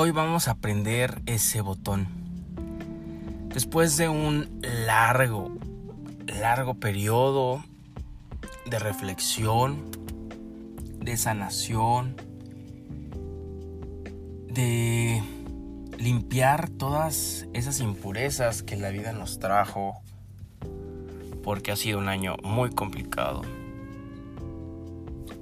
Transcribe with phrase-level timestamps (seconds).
[0.00, 2.06] Hoy vamos a aprender ese botón.
[3.52, 5.50] Después de un largo,
[6.24, 7.64] largo periodo
[8.64, 9.90] de reflexión,
[11.00, 12.14] de sanación,
[14.52, 15.20] de
[15.98, 20.00] limpiar todas esas impurezas que la vida nos trajo,
[21.42, 23.42] porque ha sido un año muy complicado.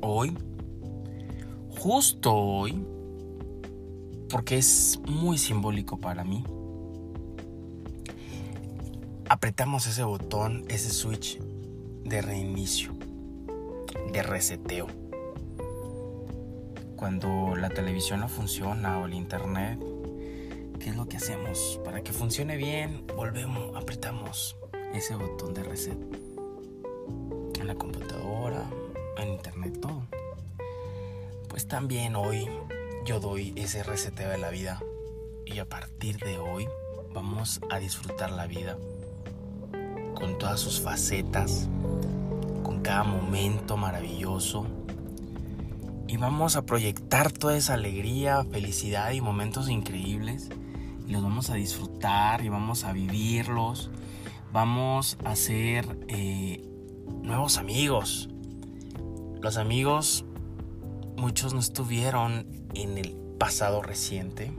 [0.01, 0.35] Hoy,
[1.79, 2.96] justo hoy,
[4.31, 6.45] porque es muy simbólico para mí,
[9.29, 11.41] apretamos ese botón, ese switch
[12.05, 12.93] de reinicio,
[14.13, 14.87] de reseteo.
[16.97, 19.79] Cuando la televisión no funciona o el internet,
[20.81, 21.81] ¿qué es lo que hacemos?
[21.85, 24.57] Para que funcione bien, volvemos, apretamos
[24.95, 25.99] ese botón de reset.
[27.61, 28.71] En la computadora,
[29.19, 30.03] en internet, todo.
[31.49, 32.49] Pues también hoy
[33.07, 34.83] yo doy ese reseteo de la vida
[35.45, 36.67] y a partir de hoy
[37.15, 38.77] vamos a disfrutar la vida
[40.17, 41.69] con todas sus facetas,
[42.65, 44.67] con cada momento maravilloso.
[46.09, 50.49] Y vamos a proyectar toda esa alegría, felicidad y momentos increíbles.
[51.07, 53.89] Y los vamos a disfrutar y vamos a vivirlos,
[54.53, 56.69] vamos a hacer eh,
[57.23, 58.29] nuevos amigos.
[59.41, 60.25] Los amigos,
[61.17, 64.53] muchos no estuvieron en el pasado reciente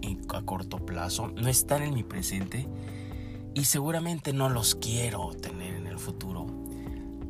[0.00, 2.66] y a corto plazo, no están en mi presente
[3.54, 6.46] y seguramente no los quiero tener en el futuro.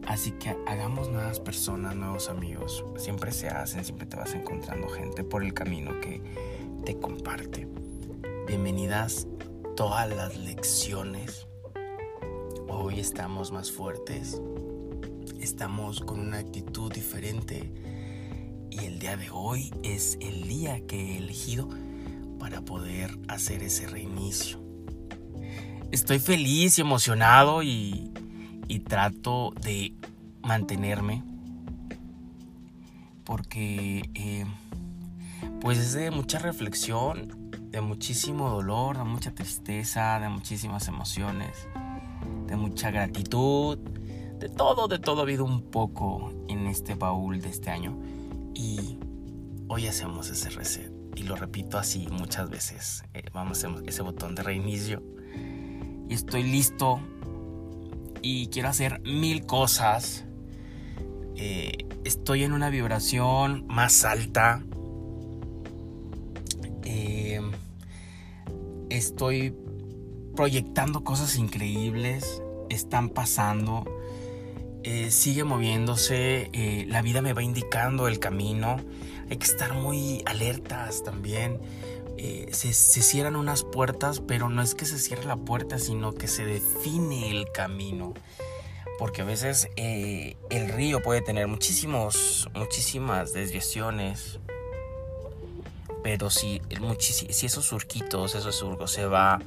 [0.07, 2.85] Así que hagamos nuevas personas, nuevos amigos.
[2.97, 6.23] Siempre se hacen, siempre te vas encontrando gente por el camino que
[6.85, 7.69] te comparte.
[8.47, 9.27] Bienvenidas
[9.77, 11.47] todas las lecciones.
[12.69, 14.41] Hoy estamos más fuertes.
[15.41, 17.71] Estamos con una actitud diferente
[18.99, 21.69] el día de hoy es el día que he elegido
[22.41, 24.61] para poder hacer ese reinicio.
[25.93, 28.13] Estoy feliz y emocionado y,
[28.89, 29.95] trato de
[30.43, 31.23] mantenerme
[33.23, 34.47] porque eh,
[35.61, 41.69] pues es de mucha reflexión, de muchísimo dolor, de mucha tristeza, de muchísimas emociones,
[42.49, 47.51] de mucha gratitud, de todo, de todo ha habido un poco en este baúl de
[47.51, 47.97] este año.
[48.55, 48.99] Y
[49.69, 50.93] hoy hacemos ese reset.
[51.17, 53.05] Y lo repito así muchas veces.
[53.15, 55.03] Eh, vamos a hacer ese botón de reinicio.
[56.09, 57.01] Y estoy listo.
[58.23, 60.25] Y quiero hacer mil cosas.
[61.37, 64.63] Eh, estoy en una vibración más alta.
[66.85, 67.41] Eh,
[68.91, 69.55] estoy
[70.37, 72.43] proyectando cosas increíbles.
[72.71, 73.85] Están pasando
[74.85, 78.77] eh, sigue moviéndose, eh, la vida me va indicando el camino,
[79.29, 81.61] hay que estar muy alertas también.
[82.17, 86.27] Eh, se, cierran unas puertas, pero no es que se cierre la puerta, sino que
[86.27, 88.15] se define el camino.
[88.99, 94.41] Porque a veces el río puede tener muchísimos, muchísimas desviaciones,
[96.03, 96.61] pero si,
[97.31, 99.39] si esos surquitos, esos surcos se va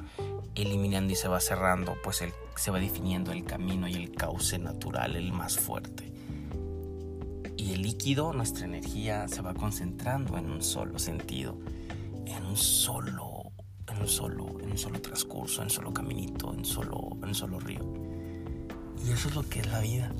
[0.54, 2.22] eliminando y se va cerrando, pues
[2.56, 6.12] se va definiendo el camino y el cauce natural, el más fuerte.
[7.56, 11.58] Y el líquido, nuestra energía, se va concentrando en un solo sentido,
[12.26, 13.52] en un solo,
[13.88, 17.34] en un solo, en un solo transcurso, en un solo caminito, en solo, en un
[17.34, 17.80] solo río.
[19.06, 20.12] Y eso es lo que es la vida.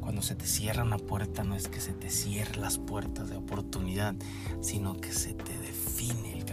[0.00, 3.36] Cuando se te cierra una puerta no es que se te cierren las puertas de
[3.36, 4.16] oportunidad,
[4.60, 6.51] sino que se te define el camino.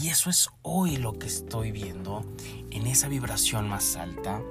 [0.00, 2.24] Y eso es hoy lo que estoy viendo
[2.70, 4.42] en esa vibración más alta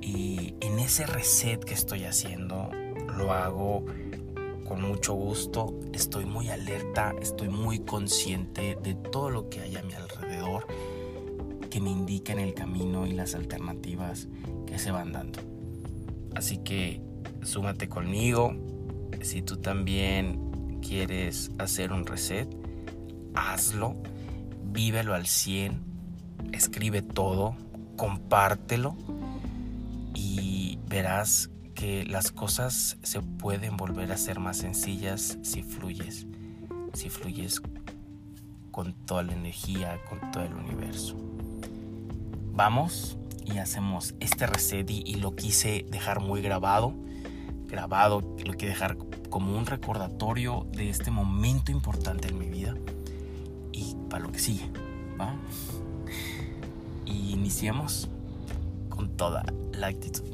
[0.00, 2.70] y en ese reset que estoy haciendo.
[3.16, 3.84] Lo hago
[4.66, 9.82] con mucho gusto, estoy muy alerta, estoy muy consciente de todo lo que hay a
[9.82, 10.66] mi alrededor
[11.70, 14.28] que me indican el camino y las alternativas
[14.66, 15.40] que se van dando.
[16.34, 17.00] Así que
[17.42, 18.54] súmate conmigo.
[19.22, 22.48] Si tú también quieres hacer un reset,
[23.34, 23.96] hazlo
[24.70, 25.82] vívelo al 100,
[26.52, 27.56] escribe todo,
[27.96, 28.96] compártelo
[30.14, 36.26] y verás que las cosas se pueden volver a ser más sencillas si fluyes,
[36.92, 37.60] si fluyes
[38.70, 41.16] con toda la energía, con todo el universo.
[42.52, 46.94] Vamos y hacemos este reset y, lo quise dejar muy grabado,
[47.66, 48.96] grabado, lo quiero dejar
[49.30, 52.74] como un recordatorio de este momento importante en mi vida
[54.10, 54.68] para lo que sigue.
[55.18, 55.34] ¿va?
[57.06, 58.08] Y iniciemos
[58.90, 60.24] con toda la actitud.